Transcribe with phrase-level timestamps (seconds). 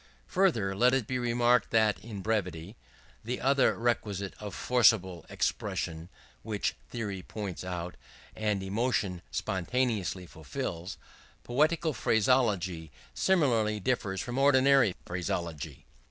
[0.29, 2.75] Further, let it be remarked that in brevity
[3.23, 6.09] the other requisite of forcible expression
[6.41, 7.97] which theory points out,
[8.35, 10.97] and emotion spontaneously fulfils
[11.43, 15.85] poetical phraseology similarly differs from ordinary phraseology.